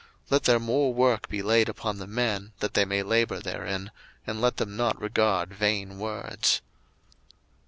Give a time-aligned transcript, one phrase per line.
[0.23, 3.91] 02:005:009 Let there more work be laid upon the men, that they may labour therein;
[4.25, 6.63] and let them not regard vain words.